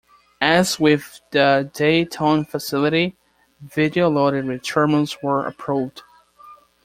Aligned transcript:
As 0.41 0.79
with 0.79 1.21
the 1.29 1.69
Dayton 1.75 2.45
facility, 2.45 3.15
video 3.61 4.09
lottery 4.09 4.57
terminals 4.57 5.15
were 5.21 5.45
approved. 5.45 6.01